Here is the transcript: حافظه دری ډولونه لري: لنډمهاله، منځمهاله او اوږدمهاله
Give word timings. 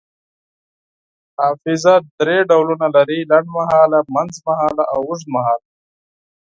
حافظه 1.39 1.93
دری 2.17 2.37
ډولونه 2.49 2.87
لري: 2.95 3.19
لنډمهاله، 3.31 3.99
منځمهاله 4.15 4.83
او 4.93 4.99
اوږدمهاله 5.07 5.67